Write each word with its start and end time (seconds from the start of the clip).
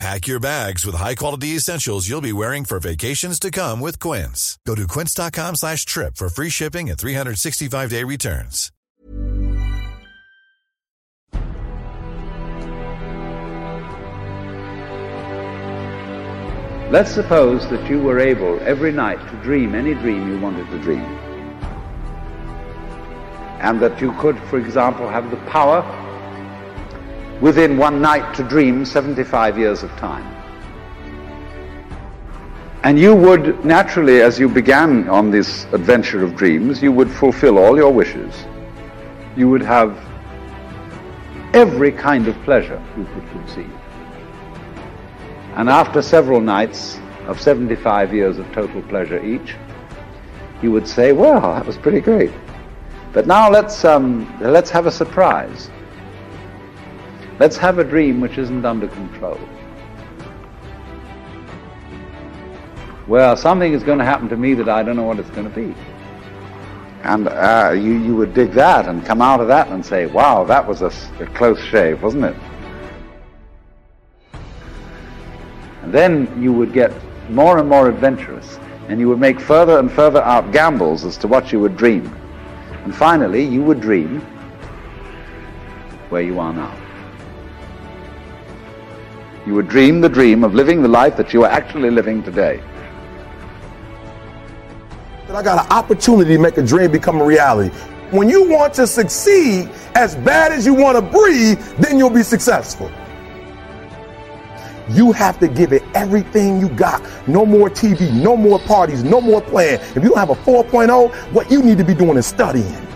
Pack 0.00 0.26
your 0.26 0.40
bags 0.40 0.86
with 0.86 0.94
high-quality 0.94 1.48
essentials 1.48 2.08
you'll 2.08 2.22
be 2.22 2.32
wearing 2.32 2.64
for 2.64 2.80
vacations 2.80 3.38
to 3.38 3.50
come 3.50 3.80
with 3.80 3.98
Quince. 3.98 4.58
Go 4.66 4.74
to 4.74 4.86
quince.com 4.86 5.56
slash 5.56 5.84
trip 5.84 6.16
for 6.16 6.30
free 6.30 6.48
shipping 6.48 6.88
and 6.88 6.98
365-day 6.98 8.04
returns. 8.04 8.72
Let's 16.90 17.12
suppose 17.12 17.68
that 17.68 17.86
you 17.90 18.00
were 18.00 18.18
able 18.18 18.58
every 18.60 18.92
night 18.92 19.20
to 19.30 19.36
dream 19.42 19.74
any 19.74 19.92
dream 19.92 20.32
you 20.32 20.40
wanted 20.40 20.70
to 20.70 20.78
dream. 20.78 21.04
And 23.60 23.78
that 23.82 24.00
you 24.00 24.12
could, 24.12 24.38
for 24.48 24.58
example, 24.58 25.10
have 25.10 25.30
the 25.30 25.36
power 25.48 25.82
within 27.40 27.76
one 27.76 28.00
night 28.00 28.34
to 28.34 28.42
dream 28.42 28.84
75 28.84 29.58
years 29.58 29.82
of 29.82 29.90
time. 29.92 30.26
And 32.82 32.98
you 32.98 33.14
would 33.14 33.62
naturally, 33.64 34.22
as 34.22 34.38
you 34.38 34.48
began 34.48 35.08
on 35.08 35.30
this 35.30 35.64
adventure 35.72 36.24
of 36.24 36.34
dreams, 36.34 36.82
you 36.82 36.92
would 36.92 37.10
fulfill 37.10 37.58
all 37.58 37.76
your 37.76 37.92
wishes. 37.92 38.34
You 39.36 39.48
would 39.48 39.62
have 39.62 39.98
every 41.52 41.92
kind 41.92 42.26
of 42.26 42.34
pleasure 42.42 42.82
you 42.96 43.04
could 43.04 43.28
conceive. 43.30 43.72
And 45.56 45.68
after 45.68 46.00
several 46.00 46.40
nights 46.40 46.98
of 47.26 47.40
75 47.40 48.14
years 48.14 48.38
of 48.38 48.50
total 48.52 48.82
pleasure 48.82 49.22
each, 49.24 49.56
you 50.62 50.72
would 50.72 50.86
say, 50.88 51.12
well, 51.12 51.40
that 51.40 51.66
was 51.66 51.76
pretty 51.76 52.00
great. 52.00 52.32
But 53.12 53.26
now 53.26 53.50
let's, 53.50 53.84
um, 53.84 54.32
let's 54.40 54.70
have 54.70 54.86
a 54.86 54.90
surprise. 54.90 55.70
Let's 57.40 57.56
have 57.56 57.78
a 57.78 57.84
dream 57.84 58.20
which 58.20 58.36
isn't 58.36 58.66
under 58.66 58.86
control. 58.86 59.40
Well, 63.08 63.34
something 63.34 63.72
is 63.72 63.82
going 63.82 63.98
to 63.98 64.04
happen 64.04 64.28
to 64.28 64.36
me 64.36 64.52
that 64.52 64.68
I 64.68 64.82
don't 64.82 64.94
know 64.94 65.04
what 65.04 65.18
it's 65.18 65.30
going 65.30 65.50
to 65.50 65.56
be. 65.56 65.74
And 67.02 67.28
uh, 67.28 67.72
you, 67.74 67.94
you 67.94 68.14
would 68.14 68.34
dig 68.34 68.52
that 68.52 68.86
and 68.88 69.06
come 69.06 69.22
out 69.22 69.40
of 69.40 69.48
that 69.48 69.68
and 69.68 69.84
say, 69.84 70.04
wow, 70.04 70.44
that 70.44 70.68
was 70.68 70.82
a 70.82 70.90
close 71.32 71.58
shave, 71.64 72.02
wasn't 72.02 72.26
it? 72.26 72.36
And 75.80 75.94
then 75.94 76.42
you 76.42 76.52
would 76.52 76.74
get 76.74 76.92
more 77.30 77.56
and 77.56 77.66
more 77.66 77.88
adventurous, 77.88 78.58
and 78.88 79.00
you 79.00 79.08
would 79.08 79.18
make 79.18 79.40
further 79.40 79.78
and 79.78 79.90
further 79.90 80.20
out 80.24 80.52
gambles 80.52 81.06
as 81.06 81.16
to 81.16 81.26
what 81.26 81.52
you 81.52 81.60
would 81.60 81.78
dream. 81.78 82.04
And 82.84 82.94
finally, 82.94 83.42
you 83.42 83.62
would 83.62 83.80
dream 83.80 84.20
where 86.10 86.20
you 86.20 86.38
are 86.38 86.52
now. 86.52 86.79
You 89.46 89.54
would 89.54 89.68
dream 89.68 90.00
the 90.00 90.08
dream 90.08 90.44
of 90.44 90.54
living 90.54 90.82
the 90.82 90.88
life 90.88 91.16
that 91.16 91.32
you 91.32 91.44
are 91.44 91.50
actually 91.50 91.90
living 91.90 92.22
today. 92.22 92.62
I 95.30 95.42
got 95.42 95.64
an 95.64 95.72
opportunity 95.72 96.34
to 96.34 96.38
make 96.38 96.58
a 96.58 96.62
dream 96.62 96.90
become 96.90 97.20
a 97.20 97.24
reality. 97.24 97.74
When 98.10 98.28
you 98.28 98.48
want 98.48 98.74
to 98.74 98.86
succeed 98.86 99.70
as 99.94 100.16
bad 100.16 100.52
as 100.52 100.66
you 100.66 100.74
want 100.74 100.96
to 100.96 101.02
breathe, 101.02 101.58
then 101.78 101.98
you'll 101.98 102.10
be 102.10 102.24
successful. 102.24 102.90
You 104.90 105.12
have 105.12 105.38
to 105.38 105.46
give 105.46 105.72
it 105.72 105.84
everything 105.94 106.60
you 106.60 106.68
got. 106.68 107.00
No 107.28 107.46
more 107.46 107.70
TV, 107.70 108.12
no 108.12 108.36
more 108.36 108.58
parties, 108.58 109.04
no 109.04 109.20
more 109.20 109.40
playing. 109.40 109.80
If 109.94 110.02
you 110.02 110.14
have 110.16 110.30
a 110.30 110.34
4.0, 110.34 111.14
what 111.32 111.50
you 111.50 111.62
need 111.62 111.78
to 111.78 111.84
be 111.84 111.94
doing 111.94 112.18
is 112.18 112.26
studying. 112.26 112.86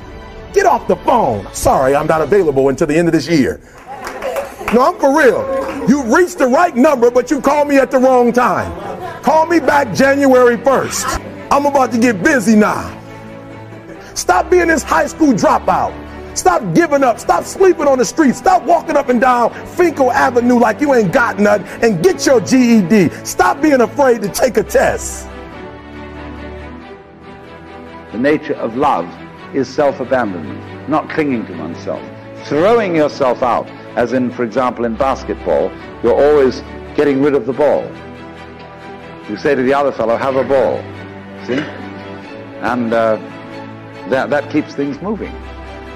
Get 0.53 0.67
off 0.67 0.89
the 0.89 0.97
phone. 0.97 1.47
Sorry, 1.55 1.95
I'm 1.95 2.09
not 2.09 2.21
available 2.21 2.69
until 2.69 2.89
the 2.89 2.97
end 2.97 3.07
of 3.07 3.13
this 3.13 3.29
year. 3.29 3.61
No, 4.73 4.83
I'm 4.83 4.99
for 4.99 5.17
real. 5.17 5.64
You 5.89 6.03
reached 6.05 6.39
the 6.39 6.47
right 6.47 6.75
number, 6.75 7.11
but 7.11 7.31
you 7.31 7.41
called 7.41 7.69
me 7.69 7.77
at 7.79 7.91
the 7.91 7.99
wrong 7.99 8.33
time. 8.33 8.73
Call 9.23 9.47
me 9.47 9.61
back 9.61 9.95
January 9.95 10.57
1st. 10.57 11.49
I'm 11.51 11.67
about 11.67 11.93
to 11.93 11.99
get 11.99 12.23
busy 12.23 12.57
now. 12.57 13.01
Stop 14.15 14.51
being 14.51 14.69
this 14.69 14.83
high 14.83 15.07
school 15.07 15.33
dropout. 15.33 15.93
Stop 16.37 16.75
giving 16.75 17.05
up. 17.05 17.21
Stop 17.21 17.45
sleeping 17.45 17.87
on 17.87 17.99
the 17.99 18.05
street. 18.05 18.35
Stop 18.35 18.65
walking 18.65 18.97
up 18.97 19.09
and 19.09 19.21
down 19.21 19.53
Finkel 19.67 20.11
Avenue 20.11 20.59
like 20.59 20.81
you 20.81 20.95
ain't 20.95 21.13
got 21.13 21.39
nothing 21.39 21.67
and 21.83 22.03
get 22.03 22.25
your 22.27 22.41
GED. 22.41 23.11
Stop 23.25 23.61
being 23.61 23.83
afraid 23.83 24.23
to 24.23 24.29
take 24.29 24.57
a 24.57 24.63
test. 24.63 25.29
The 28.13 28.19
nature 28.19 28.55
of 28.55 28.77
love 28.77 29.09
is 29.55 29.69
self-abandonment, 29.69 30.89
not 30.89 31.11
clinging 31.11 31.47
to 31.47 31.53
oneself. 31.59 32.03
Throwing 32.47 32.97
yourself 32.97 33.43
out, 33.43 33.69
as 33.97 34.13
in, 34.13 34.31
for 34.31 34.45
example, 34.45 34.85
in 34.85 34.97
basketball, 34.97 35.71
you're 36.03 36.15
always 36.15 36.63
getting 36.97 37.23
rid 37.23 37.35
of 37.35 37.47
the 37.47 37.53
ball. 37.53 37.91
You 39.29 39.37
say 39.37 39.55
to 39.55 39.63
the 39.63 39.73
other 39.73 39.93
fellow, 39.93 40.17
have 40.17 40.37
a 40.37 40.45
ball. 40.45 40.79
See? 41.47 41.61
And 42.61 42.93
uh, 42.93 43.17
that, 44.09 44.31
that 44.31 44.51
keeps 44.51 44.75
things 44.75 45.01
moving. 45.01 45.33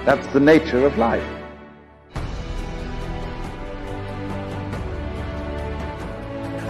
That's 0.04 0.26
the 0.28 0.40
nature 0.40 0.86
of 0.86 0.96
life. 0.96 1.24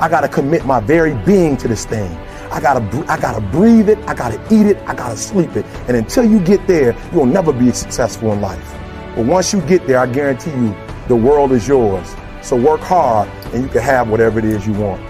I 0.00 0.08
gotta 0.08 0.28
commit 0.28 0.64
my 0.64 0.80
very 0.80 1.14
being 1.24 1.56
to 1.58 1.68
this 1.68 1.84
thing. 1.84 2.10
I 2.50 2.60
gotta, 2.60 2.80
I 3.10 3.20
gotta 3.20 3.40
breathe 3.40 3.88
it. 3.88 3.98
I 4.06 4.14
gotta 4.14 4.40
eat 4.54 4.66
it. 4.66 4.78
I 4.86 4.94
gotta 4.94 5.16
sleep 5.16 5.56
it. 5.56 5.66
And 5.88 5.96
until 5.96 6.24
you 6.24 6.40
get 6.40 6.66
there, 6.66 6.96
you'll 7.12 7.26
never 7.26 7.52
be 7.52 7.72
successful 7.72 8.32
in 8.32 8.40
life. 8.40 8.74
But 9.14 9.26
once 9.26 9.52
you 9.52 9.60
get 9.62 9.86
there, 9.86 9.98
I 9.98 10.06
guarantee 10.06 10.52
you, 10.52 10.74
the 11.08 11.16
world 11.16 11.52
is 11.52 11.66
yours. 11.66 12.14
So 12.42 12.56
work 12.56 12.80
hard, 12.80 13.28
and 13.52 13.62
you 13.62 13.68
can 13.68 13.82
have 13.82 14.08
whatever 14.08 14.38
it 14.38 14.44
is 14.44 14.66
you 14.66 14.74
want. 14.74 15.02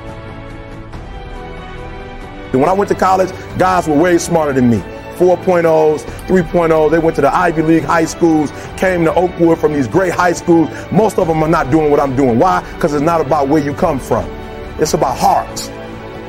And 2.52 2.60
when 2.60 2.68
I 2.70 2.72
went 2.72 2.88
to 2.88 2.94
college, 2.94 3.30
guys 3.58 3.86
were 3.86 3.96
way 3.96 4.16
smarter 4.18 4.52
than 4.52 4.70
me. 4.70 4.78
4.0s, 5.18 6.04
3.0s. 6.26 6.90
They 6.90 6.98
went 6.98 7.16
to 7.16 7.22
the 7.22 7.34
Ivy 7.34 7.62
League 7.62 7.82
high 7.82 8.04
schools, 8.04 8.52
came 8.76 9.04
to 9.04 9.14
Oakwood 9.14 9.58
from 9.58 9.72
these 9.72 9.88
great 9.88 10.12
high 10.12 10.32
schools. 10.32 10.70
Most 10.92 11.18
of 11.18 11.26
them 11.26 11.42
are 11.42 11.48
not 11.48 11.70
doing 11.70 11.90
what 11.90 12.00
I'm 12.00 12.14
doing. 12.16 12.38
Why? 12.38 12.62
Because 12.74 12.94
it's 12.94 13.02
not 13.02 13.20
about 13.20 13.48
where 13.48 13.62
you 13.62 13.74
come 13.74 13.98
from. 13.98 14.24
It's 14.80 14.94
about 14.94 15.18
heart. 15.18 15.70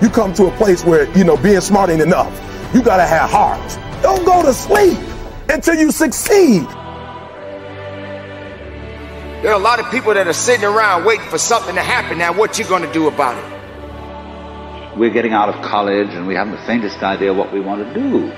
You 0.02 0.10
come 0.10 0.34
to 0.34 0.48
a 0.48 0.52
place 0.58 0.84
where, 0.84 1.06
you 1.18 1.24
know, 1.24 1.38
being 1.38 1.62
smart 1.62 1.90
ain't 1.90 2.02
enough. 2.02 2.34
You 2.74 2.82
gotta 2.82 3.06
have 3.06 3.30
heart. 3.30 3.80
Don't 4.02 4.26
go 4.26 4.42
to 4.42 4.54
sleep 4.54 4.98
until 5.50 5.76
you 5.76 5.92
succeed. 5.92 6.68
There 9.42 9.52
are 9.52 9.56
a 9.56 9.64
lot 9.64 9.80
of 9.80 9.90
people 9.90 10.14
that 10.14 10.28
are 10.28 10.34
sitting 10.34 10.66
around 10.66 11.06
waiting 11.06 11.26
for 11.28 11.38
something 11.38 11.74
to 11.76 11.82
happen. 11.82 12.18
Now, 12.18 12.34
what 12.34 12.60
you 12.60 12.66
going 12.66 12.84
to 12.84 12.92
do 12.92 13.08
about 13.08 13.38
it? 13.38 14.98
We're 14.98 15.12
getting 15.12 15.32
out 15.32 15.48
of 15.48 15.62
college 15.64 16.10
and 16.10 16.28
we 16.28 16.36
haven't 16.36 16.56
the 16.56 16.66
faintest 16.66 17.02
idea 17.02 17.34
what 17.34 17.54
we 17.54 17.62
want 17.62 17.88
to 17.88 17.94
do. 17.94 18.34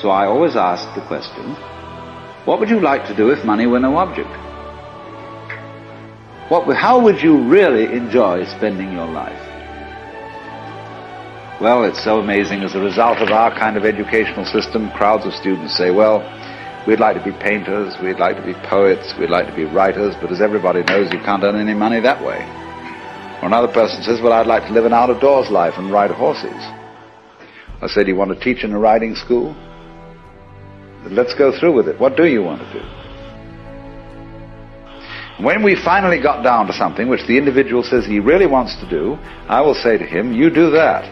So 0.00 0.10
I 0.10 0.26
always 0.26 0.54
ask 0.54 0.94
the 0.94 1.00
question, 1.00 1.42
what 2.44 2.60
would 2.60 2.70
you 2.70 2.78
like 2.78 3.04
to 3.08 3.14
do 3.16 3.30
if 3.30 3.44
money 3.44 3.66
were 3.66 3.80
no 3.80 3.96
object? 3.96 4.30
What, 6.48 6.72
how 6.76 7.00
would 7.00 7.20
you 7.20 7.42
really 7.42 7.86
enjoy 7.86 8.44
spending 8.44 8.92
your 8.92 9.06
life? 9.06 9.40
Well, 11.60 11.82
it's 11.82 12.02
so 12.02 12.20
amazing. 12.20 12.62
As 12.62 12.76
a 12.76 12.80
result 12.80 13.18
of 13.18 13.30
our 13.30 13.50
kind 13.58 13.76
of 13.76 13.84
educational 13.84 14.44
system, 14.44 14.88
crowds 14.92 15.26
of 15.26 15.34
students 15.34 15.76
say, 15.76 15.90
well, 15.90 16.22
we'd 16.86 17.00
like 17.00 17.16
to 17.16 17.24
be 17.24 17.32
painters, 17.38 17.94
we'd 18.02 18.18
like 18.18 18.36
to 18.36 18.44
be 18.44 18.54
poets, 18.68 19.12
we'd 19.18 19.30
like 19.30 19.46
to 19.46 19.54
be 19.54 19.64
writers, 19.64 20.14
but 20.20 20.30
as 20.32 20.40
everybody 20.40 20.82
knows, 20.84 21.12
you 21.12 21.18
can't 21.20 21.42
earn 21.42 21.56
any 21.56 21.74
money 21.74 22.00
that 22.00 22.24
way. 22.24 22.40
Or 23.42 23.46
another 23.46 23.72
person 23.72 24.02
says, 24.02 24.20
well, 24.20 24.32
I'd 24.32 24.46
like 24.46 24.64
to 24.64 24.72
live 24.72 24.84
an 24.84 24.92
out-of-doors 24.92 25.50
life 25.50 25.74
and 25.76 25.90
ride 25.90 26.10
horses. 26.10 26.60
I 27.82 27.86
said, 27.86 28.06
you 28.08 28.16
want 28.16 28.30
to 28.32 28.38
teach 28.38 28.64
in 28.64 28.72
a 28.72 28.78
riding 28.78 29.14
school? 29.14 29.56
Let's 31.08 31.34
go 31.34 31.50
through 31.58 31.72
with 31.74 31.88
it. 31.88 31.98
What 31.98 32.16
do 32.16 32.26
you 32.26 32.42
want 32.42 32.60
to 32.60 32.72
do? 32.72 32.80
When 35.42 35.62
we 35.62 35.74
finally 35.82 36.20
got 36.20 36.42
down 36.44 36.66
to 36.66 36.74
something 36.74 37.08
which 37.08 37.26
the 37.26 37.38
individual 37.38 37.82
says 37.82 38.04
he 38.04 38.20
really 38.20 38.46
wants 38.46 38.76
to 38.80 38.90
do, 38.90 39.14
I 39.48 39.62
will 39.62 39.74
say 39.74 39.96
to 39.96 40.04
him, 40.04 40.34
you 40.34 40.50
do 40.50 40.70
that. 40.72 41.04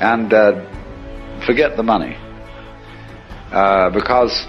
And 0.00 0.32
uh, 0.32 0.64
forget 1.44 1.76
the 1.76 1.82
money. 1.82 2.16
Uh, 3.52 3.90
because 3.90 4.46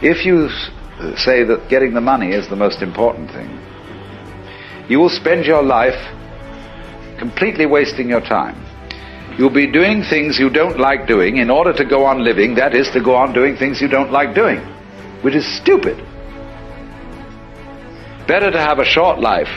if 0.00 0.24
you 0.24 0.48
say 1.16 1.42
that 1.42 1.66
getting 1.68 1.92
the 1.92 2.00
money 2.00 2.30
is 2.30 2.48
the 2.48 2.56
most 2.56 2.80
important 2.80 3.30
thing, 3.32 3.50
you 4.88 5.00
will 5.00 5.10
spend 5.10 5.44
your 5.44 5.62
life 5.62 5.98
completely 7.18 7.66
wasting 7.66 8.08
your 8.08 8.20
time. 8.20 8.56
You'll 9.36 9.50
be 9.50 9.70
doing 9.70 10.02
things 10.02 10.38
you 10.38 10.48
don't 10.48 10.78
like 10.78 11.06
doing 11.06 11.38
in 11.38 11.50
order 11.50 11.72
to 11.72 11.84
go 11.84 12.04
on 12.04 12.24
living, 12.24 12.54
that 12.54 12.74
is, 12.74 12.88
to 12.90 13.02
go 13.02 13.14
on 13.16 13.32
doing 13.34 13.56
things 13.56 13.80
you 13.80 13.88
don't 13.88 14.12
like 14.12 14.34
doing, 14.34 14.60
which 15.22 15.34
is 15.34 15.44
stupid. 15.60 15.96
Better 18.26 18.50
to 18.50 18.58
have 18.58 18.78
a 18.78 18.84
short 18.84 19.18
life 19.20 19.50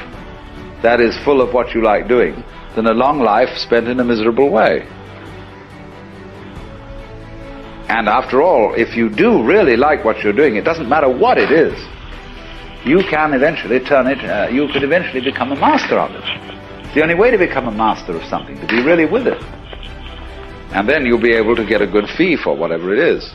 that 0.81 0.99
is 0.99 1.17
full 1.23 1.41
of 1.41 1.53
what 1.53 1.73
you 1.73 1.81
like 1.81 2.07
doing 2.07 2.43
than 2.75 2.87
a 2.87 2.93
long 2.93 3.19
life 3.19 3.57
spent 3.57 3.87
in 3.87 3.99
a 3.99 4.03
miserable 4.03 4.49
way. 4.49 4.87
And 7.89 8.07
after 8.07 8.43
all, 8.43 8.75
if 8.75 8.95
you 8.95 9.09
do 9.09 9.43
really 9.43 9.75
like 9.75 10.05
what 10.05 10.19
you're 10.23 10.31
doing, 10.31 10.55
it 10.55 10.63
doesn't 10.63 10.87
matter 10.87 11.09
what 11.09 11.39
it 11.39 11.51
is, 11.51 11.73
you 12.85 13.01
can 13.09 13.33
eventually 13.33 13.79
turn 13.79 14.05
it, 14.05 14.23
uh, 14.23 14.47
you 14.47 14.67
could 14.71 14.83
eventually 14.83 15.21
become 15.21 15.51
a 15.51 15.55
master 15.55 15.97
of 15.97 16.11
it. 16.11 16.93
The 16.93 17.01
only 17.01 17.15
way 17.15 17.31
to 17.31 17.37
become 17.37 17.67
a 17.67 17.71
master 17.71 18.15
of 18.15 18.23
something, 18.25 18.55
to 18.59 18.67
be 18.67 18.83
really 18.83 19.05
with 19.05 19.25
it. 19.25 19.41
And 20.71 20.87
then 20.87 21.03
you'll 21.03 21.21
be 21.21 21.33
able 21.33 21.55
to 21.55 21.65
get 21.65 21.81
a 21.81 21.87
good 21.87 22.07
fee 22.15 22.35
for 22.37 22.55
whatever 22.55 22.93
it 22.93 22.99
is. 22.99 23.33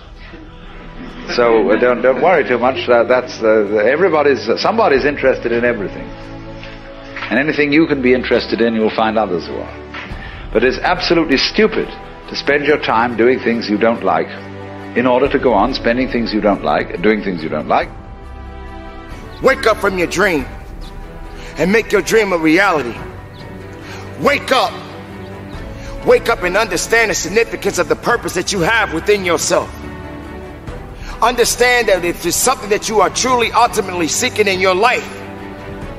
So 1.35 1.71
uh, 1.71 1.81
don't 1.81 2.01
don't 2.03 2.23
worry 2.23 2.47
too 2.47 2.59
much. 2.59 2.89
Uh, 2.89 3.03
that's 3.05 3.43
uh, 3.43 3.83
everybody's 3.83 4.49
somebody's 4.61 5.05
interested 5.05 5.53
in 5.53 5.65
everything, 5.65 6.07
and 7.31 7.39
anything 7.39 7.73
you 7.73 7.87
can 7.87 8.03
be 8.03 8.13
interested 8.13 8.61
in, 8.61 8.75
you'll 8.75 8.95
find 8.95 9.19
others 9.19 9.47
who 9.47 9.57
are. 9.57 10.51
But 10.53 10.63
it's 10.63 10.79
absolutely 10.79 11.39
stupid 11.39 11.89
to 12.35 12.41
spend 12.41 12.67
your 12.67 12.79
time 12.79 13.17
doing 13.17 13.39
things 13.39 13.71
you 13.71 13.79
don't 13.79 14.03
like, 14.03 14.29
in 14.97 15.07
order 15.07 15.29
to 15.29 15.39
go 15.39 15.53
on 15.53 15.73
spending 15.73 16.11
things 16.11 16.33
you 16.33 16.41
don't 16.41 16.65
like, 16.65 17.01
doing 17.01 17.23
things 17.23 17.43
you 17.43 17.49
don't 17.49 17.69
like. 17.69 17.89
Wake 19.43 19.67
up 19.67 19.77
from 19.77 19.99
your 19.99 20.09
dream 20.09 20.45
and 21.59 21.71
make 21.71 21.93
your 21.93 22.03
dream 22.03 22.33
a 22.33 22.39
reality. 22.39 22.97
Wake 24.21 24.51
up. 24.51 24.73
Wake 26.07 26.29
up 26.29 26.43
and 26.43 26.57
understand 26.57 27.11
the 27.11 27.15
significance 27.15 27.79
of 27.79 27.89
the 27.89 27.97
purpose 27.97 28.35
that 28.35 28.53
you 28.53 28.61
have 28.61 28.93
within 28.93 29.25
yourself. 29.25 29.73
Understand 31.23 31.89
that 31.89 32.05
if 32.05 32.27
it's 32.27 32.37
something 32.37 32.71
that 32.71 32.89
you 32.89 33.01
are 33.01 33.11
truly 33.11 33.53
ultimately 33.53 34.09
seeking 34.09 34.49
in 34.49 34.61
your 34.61 34.75
life, 34.75 35.09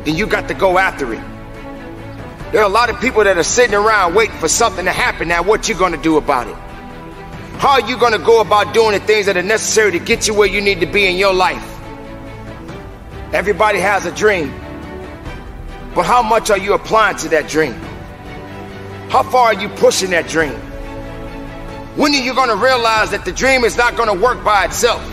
then 0.03 0.15
you 0.15 0.27
got 0.27 0.47
to 0.49 0.53
go 0.53 0.77
after 0.77 1.13
it. 1.13 1.34
There 2.55 2.63
are 2.63 2.67
a 2.67 2.73
lot 2.73 2.89
of 2.89 3.01
people 3.01 3.21
that 3.25 3.37
are 3.37 3.43
sitting 3.43 3.75
around 3.75 4.15
waiting 4.15 4.37
for 4.37 4.47
something 4.47 4.85
to 4.85 4.91
happen. 4.93 5.27
Now, 5.27 5.43
what 5.43 5.67
you 5.67 5.75
gonna 5.75 6.01
do 6.01 6.15
about 6.15 6.47
it? 6.47 6.55
How 7.59 7.71
are 7.71 7.81
you 7.81 7.97
gonna 7.97 8.17
go 8.17 8.39
about 8.39 8.73
doing 8.73 8.93
the 8.97 9.05
things 9.05 9.25
that 9.25 9.35
are 9.35 9.43
necessary 9.43 9.91
to 9.91 9.99
get 9.99 10.25
you 10.25 10.33
where 10.33 10.47
you 10.47 10.61
need 10.61 10.79
to 10.79 10.85
be 10.85 11.05
in 11.05 11.17
your 11.17 11.33
life? 11.33 11.61
Everybody 13.33 13.79
has 13.79 14.05
a 14.05 14.11
dream. 14.13 14.53
But 15.93 16.05
how 16.05 16.23
much 16.23 16.49
are 16.49 16.57
you 16.57 16.71
applying 16.75 17.17
to 17.17 17.27
that 17.27 17.49
dream? 17.49 17.73
How 19.09 19.23
far 19.23 19.47
are 19.47 19.53
you 19.53 19.67
pushing 19.67 20.11
that 20.11 20.29
dream? 20.29 20.55
When 21.97 22.13
are 22.13 22.23
you 22.23 22.33
going 22.33 22.47
to 22.47 22.55
realize 22.55 23.11
that 23.11 23.25
the 23.25 23.33
dream 23.33 23.65
is 23.65 23.75
not 23.75 23.97
going 23.97 24.07
to 24.07 24.23
work 24.23 24.41
by 24.45 24.63
itself? 24.63 25.03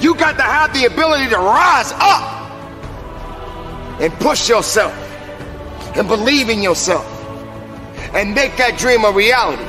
You 0.00 0.14
got 0.14 0.38
to 0.38 0.42
have 0.42 0.72
the 0.72 0.86
ability 0.86 1.28
to 1.28 1.36
rise 1.36 1.92
up 1.92 2.50
and 4.00 4.10
push 4.20 4.48
yourself 4.48 5.04
and 5.96 6.08
believe 6.08 6.48
in 6.48 6.62
yourself 6.62 7.06
and 8.14 8.34
make 8.34 8.56
that 8.56 8.78
dream 8.78 9.04
a 9.04 9.12
reality. 9.12 9.64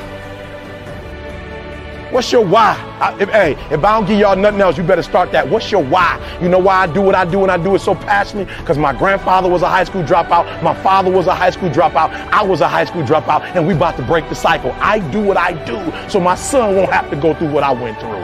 What's 2.10 2.32
your 2.32 2.44
why? 2.44 2.74
I, 3.00 3.16
if, 3.20 3.28
hey, 3.28 3.52
if 3.70 3.84
I 3.84 3.96
don't 3.96 4.04
give 4.04 4.18
y'all 4.18 4.34
nothing 4.34 4.60
else, 4.60 4.76
you 4.76 4.82
better 4.82 5.02
start 5.02 5.30
that. 5.30 5.48
What's 5.48 5.70
your 5.70 5.82
why? 5.82 6.18
You 6.42 6.48
know 6.48 6.58
why 6.58 6.78
I 6.78 6.86
do 6.88 7.00
what 7.00 7.14
I 7.14 7.24
do 7.24 7.42
and 7.42 7.52
I 7.52 7.56
do 7.56 7.76
it 7.76 7.78
so 7.78 7.94
passionately? 7.94 8.52
Because 8.56 8.78
my 8.78 8.92
grandfather 8.92 9.48
was 9.48 9.62
a 9.62 9.68
high 9.68 9.84
school 9.84 10.02
dropout. 10.02 10.60
My 10.60 10.74
father 10.82 11.08
was 11.08 11.28
a 11.28 11.34
high 11.34 11.50
school 11.50 11.70
dropout. 11.70 12.10
I 12.32 12.42
was 12.42 12.62
a 12.62 12.68
high 12.68 12.84
school 12.84 13.04
dropout. 13.04 13.42
And 13.54 13.64
we 13.64 13.74
about 13.74 13.96
to 13.98 14.02
break 14.02 14.28
the 14.28 14.34
cycle. 14.34 14.72
I 14.80 14.98
do 15.10 15.22
what 15.22 15.36
I 15.36 15.52
do 15.64 16.10
so 16.10 16.18
my 16.18 16.34
son 16.34 16.74
won't 16.74 16.90
have 16.90 17.08
to 17.10 17.16
go 17.16 17.32
through 17.32 17.52
what 17.52 17.62
I 17.62 17.70
went 17.70 18.00
through. 18.00 18.19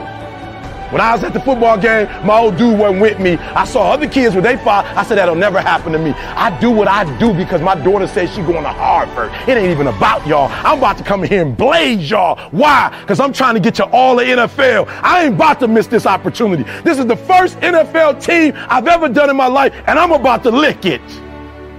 When 0.91 1.01
I 1.01 1.13
was 1.13 1.23
at 1.25 1.33
the 1.33 1.39
football 1.41 1.77
game, 1.77 2.07
my 2.25 2.37
old 2.37 2.57
dude 2.57 2.79
wasn't 2.79 3.01
with 3.01 3.19
me. 3.19 3.33
I 3.37 3.65
saw 3.65 3.91
other 3.91 4.07
kids 4.07 4.35
with 4.35 4.45
their 4.45 4.57
father. 4.57 4.87
I 4.95 5.03
said, 5.03 5.17
that'll 5.17 5.35
never 5.35 5.59
happen 5.59 5.91
to 5.91 5.99
me. 5.99 6.11
I 6.11 6.57
do 6.61 6.71
what 6.71 6.87
I 6.87 7.03
do 7.19 7.33
because 7.33 7.61
my 7.61 7.75
daughter 7.75 8.07
says 8.07 8.33
she's 8.33 8.45
going 8.45 8.63
to 8.63 8.69
Harvard. 8.69 9.33
It 9.49 9.57
ain't 9.57 9.69
even 9.69 9.87
about 9.87 10.25
y'all. 10.25 10.49
I'm 10.49 10.77
about 10.77 10.97
to 10.99 11.03
come 11.03 11.23
here 11.23 11.41
and 11.41 11.57
blaze 11.57 12.09
y'all. 12.09 12.39
Why? 12.51 12.97
Because 13.01 13.19
I'm 13.19 13.33
trying 13.33 13.55
to 13.55 13.59
get 13.59 13.79
you 13.79 13.85
all 13.85 14.15
the 14.15 14.23
NFL. 14.23 14.87
I 15.03 15.25
ain't 15.25 15.35
about 15.35 15.59
to 15.59 15.67
miss 15.67 15.87
this 15.87 16.05
opportunity. 16.05 16.63
This 16.83 16.99
is 16.99 17.05
the 17.05 17.17
first 17.17 17.59
NFL 17.59 18.23
team 18.23 18.53
I've 18.55 18.87
ever 18.87 19.09
done 19.09 19.29
in 19.29 19.35
my 19.35 19.47
life, 19.47 19.73
and 19.87 19.99
I'm 19.99 20.13
about 20.13 20.43
to 20.43 20.51
lick 20.51 20.85
it. 20.85 21.01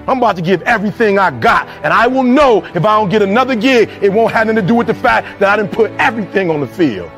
I'm 0.06 0.18
about 0.18 0.36
to 0.36 0.42
give 0.42 0.62
everything 0.62 1.18
I 1.18 1.30
got. 1.30 1.66
And 1.82 1.92
I 1.92 2.06
will 2.06 2.22
know 2.22 2.64
if 2.64 2.84
I 2.84 2.98
don't 2.98 3.10
get 3.10 3.22
another 3.22 3.54
gig, 3.54 3.90
it 4.02 4.10
won't 4.10 4.32
have 4.32 4.48
anything 4.48 4.66
to 4.66 4.68
do 4.68 4.74
with 4.74 4.86
the 4.86 4.94
fact 4.94 5.40
that 5.40 5.50
I 5.50 5.56
didn't 5.56 5.72
put 5.72 5.90
everything 5.92 6.50
on 6.50 6.60
the 6.60 6.66
field. 6.66 7.10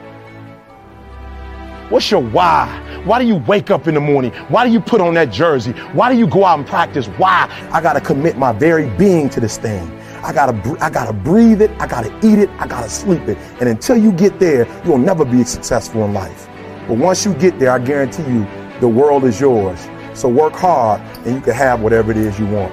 What's 1.90 2.08
your 2.08 2.22
why? 2.22 3.02
Why 3.04 3.18
do 3.18 3.26
you 3.26 3.34
wake 3.34 3.72
up 3.72 3.88
in 3.88 3.94
the 3.94 4.00
morning? 4.00 4.30
Why 4.48 4.64
do 4.64 4.72
you 4.72 4.80
put 4.80 5.00
on 5.00 5.14
that 5.14 5.32
jersey? 5.32 5.72
Why 5.92 6.12
do 6.12 6.16
you 6.16 6.28
go 6.28 6.44
out 6.44 6.60
and 6.60 6.66
practice? 6.66 7.08
Why? 7.18 7.48
I 7.72 7.80
got 7.80 7.94
to 7.94 8.00
commit 8.00 8.38
my 8.38 8.52
very 8.52 8.88
being 8.90 9.28
to 9.30 9.40
this 9.40 9.58
thing. 9.58 9.90
I 10.22 10.32
gotta, 10.32 10.76
I 10.80 10.88
gotta 10.88 11.12
breathe 11.12 11.60
it. 11.60 11.70
I 11.80 11.88
gotta 11.88 12.14
eat 12.24 12.38
it. 12.38 12.48
I 12.60 12.68
gotta 12.68 12.88
sleep 12.88 13.22
it. 13.22 13.36
And 13.58 13.68
until 13.68 13.96
you 13.96 14.12
get 14.12 14.38
there, 14.38 14.68
you'll 14.84 14.98
never 14.98 15.24
be 15.24 15.42
successful 15.42 16.04
in 16.04 16.14
life. 16.14 16.48
But 16.86 16.98
once 16.98 17.24
you 17.24 17.34
get 17.34 17.58
there, 17.58 17.72
I 17.72 17.80
guarantee 17.80 18.22
you, 18.22 18.46
the 18.80 18.88
world 18.88 19.24
is 19.24 19.40
yours. 19.40 19.88
So 20.14 20.28
work 20.28 20.52
hard, 20.52 21.00
and 21.26 21.34
you 21.34 21.40
can 21.40 21.54
have 21.54 21.80
whatever 21.80 22.12
it 22.12 22.18
is 22.18 22.38
you 22.38 22.46
want. 22.46 22.72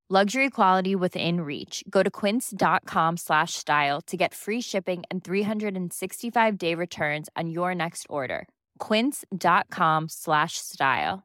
Luxury 0.13 0.49
quality 0.49 0.93
within 0.93 1.39
reach. 1.39 1.85
Go 1.89 2.03
to 2.03 2.11
quince.com 2.11 3.15
slash 3.15 3.53
style 3.53 4.01
to 4.07 4.17
get 4.17 4.33
free 4.33 4.59
shipping 4.59 5.03
and 5.09 5.23
365 5.23 6.57
day 6.57 6.75
returns 6.75 7.29
on 7.37 7.49
your 7.49 7.73
next 7.73 8.07
order. 8.09 8.49
Quince.com 8.79 10.09
slash 10.09 10.57
style. 10.57 11.23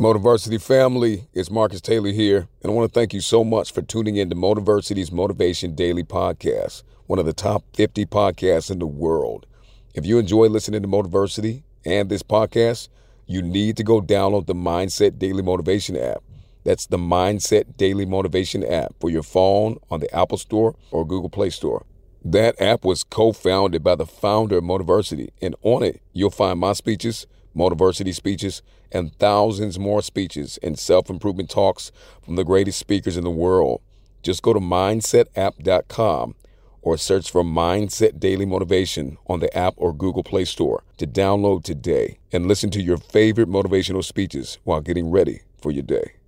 Motiversity 0.00 0.60
family, 0.60 1.28
it's 1.32 1.48
Marcus 1.48 1.80
Taylor 1.80 2.10
here, 2.10 2.48
and 2.60 2.72
I 2.72 2.74
want 2.74 2.92
to 2.92 3.00
thank 3.00 3.14
you 3.14 3.20
so 3.20 3.44
much 3.44 3.72
for 3.72 3.82
tuning 3.82 4.16
in 4.16 4.30
to 4.30 4.34
Motiversity's 4.34 5.12
Motivation 5.12 5.76
Daily 5.76 6.02
Podcast, 6.02 6.82
one 7.06 7.20
of 7.20 7.24
the 7.24 7.32
top 7.32 7.62
50 7.74 8.04
podcasts 8.06 8.68
in 8.68 8.80
the 8.80 8.86
world. 8.88 9.46
If 9.94 10.06
you 10.06 10.18
enjoy 10.18 10.46
listening 10.46 10.82
to 10.82 10.88
Motiversity 10.88 11.62
and 11.86 12.08
this 12.08 12.24
podcast, 12.24 12.88
you 13.32 13.42
need 13.42 13.76
to 13.78 13.82
go 13.82 14.00
download 14.00 14.46
the 14.46 14.54
Mindset 14.54 15.18
Daily 15.18 15.42
Motivation 15.42 15.96
app. 15.96 16.22
That's 16.64 16.86
the 16.86 16.98
Mindset 16.98 17.76
Daily 17.76 18.04
Motivation 18.04 18.62
app 18.62 18.94
for 19.00 19.10
your 19.10 19.22
phone 19.22 19.78
on 19.90 20.00
the 20.00 20.14
Apple 20.14 20.36
Store 20.38 20.76
or 20.90 21.06
Google 21.06 21.30
Play 21.30 21.50
Store. 21.50 21.86
That 22.24 22.60
app 22.60 22.84
was 22.84 23.02
co 23.02 23.32
founded 23.32 23.82
by 23.82 23.96
the 23.96 24.06
founder 24.06 24.58
of 24.58 24.64
Motiversity, 24.64 25.30
and 25.40 25.56
on 25.62 25.82
it, 25.82 26.00
you'll 26.12 26.30
find 26.30 26.60
my 26.60 26.74
speeches, 26.74 27.26
Motiversity 27.56 28.14
speeches, 28.14 28.62
and 28.92 29.14
thousands 29.16 29.78
more 29.78 30.02
speeches 30.02 30.58
and 30.62 30.78
self 30.78 31.10
improvement 31.10 31.50
talks 31.50 31.90
from 32.22 32.36
the 32.36 32.44
greatest 32.44 32.78
speakers 32.78 33.16
in 33.16 33.24
the 33.24 33.30
world. 33.30 33.80
Just 34.22 34.42
go 34.42 34.52
to 34.52 34.60
mindsetapp.com 34.60 36.34
or 36.82 36.96
search 36.98 37.30
for 37.30 37.42
Mindset 37.42 38.20
Daily 38.20 38.44
Motivation 38.44 39.16
on 39.26 39.40
the 39.40 39.56
app 39.56 39.74
or 39.76 39.94
Google 39.94 40.22
Play 40.22 40.44
Store 40.44 40.82
to 40.98 41.06
download 41.06 41.64
today 41.64 42.18
and 42.32 42.46
listen 42.46 42.70
to 42.70 42.82
your 42.82 42.98
favorite 42.98 43.48
motivational 43.48 44.04
speeches 44.04 44.58
while 44.64 44.80
getting 44.80 45.10
ready 45.10 45.42
for 45.60 45.70
your 45.70 45.84
day. 45.84 46.21